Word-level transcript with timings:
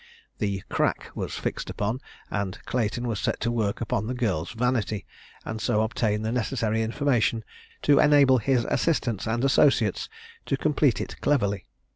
The 0.39 0.63
"crack" 0.67 1.11
was 1.13 1.35
fixed 1.37 1.69
upon, 1.69 2.01
and 2.31 2.57
Clayton 2.65 3.07
was 3.07 3.19
set 3.19 3.39
to 3.41 3.51
work 3.51 3.81
upon 3.81 4.07
the 4.07 4.15
girl's 4.15 4.51
vanity, 4.51 5.05
and 5.45 5.61
so 5.61 5.83
obtain 5.83 6.23
the 6.23 6.31
necessary 6.31 6.81
information 6.81 7.43
to 7.83 7.99
enable 7.99 8.39
his 8.39 8.65
assistants 8.65 9.27
and 9.27 9.45
associates 9.45 10.09
to 10.47 10.57
complete 10.57 11.01
it 11.01 11.21
cleverly. 11.21 11.67